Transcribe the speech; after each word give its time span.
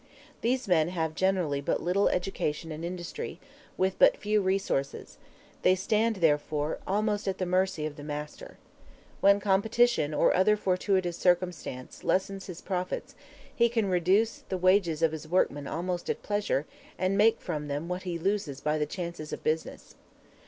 These 0.41 0.67
men 0.67 0.87
have 0.87 1.13
generally 1.13 1.61
but 1.61 1.79
little 1.83 2.09
education 2.09 2.71
and 2.71 2.83
industry, 2.83 3.39
with 3.77 3.99
but 3.99 4.17
few 4.17 4.41
resources; 4.41 5.19
they 5.61 5.75
stand 5.75 6.15
therefore 6.15 6.79
almost 6.87 7.27
at 7.27 7.37
the 7.37 7.45
mercy 7.45 7.85
of 7.85 7.97
the 7.97 8.03
master. 8.03 8.57
When 9.19 9.39
competition, 9.39 10.11
or 10.11 10.33
other 10.33 10.57
fortuitous 10.57 11.17
circumstances, 11.17 12.03
lessen 12.03 12.39
his 12.43 12.61
profits, 12.61 13.13
he 13.55 13.69
can 13.69 13.85
reduce 13.89 14.39
the 14.49 14.57
wages 14.57 15.03
of 15.03 15.11
his 15.11 15.27
workmen 15.27 15.67
almost 15.67 16.09
at 16.09 16.23
pleasure, 16.23 16.65
and 16.97 17.15
make 17.15 17.39
from 17.39 17.67
them 17.67 17.87
what 17.87 18.01
he 18.01 18.17
loses 18.17 18.59
by 18.59 18.79
the 18.79 18.87
chances 18.87 19.31
of 19.31 19.43
business. 19.43 19.93